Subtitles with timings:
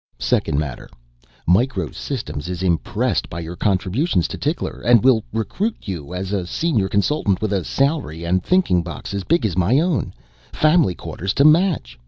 [0.17, 0.89] Second matter:
[1.45, 6.47] Micro Systems is impressed by your contributions to Tickler and will recruit you as a
[6.47, 10.11] senior consultant with a salary and thinking box as big as my own,
[10.51, 11.99] family quarters to match.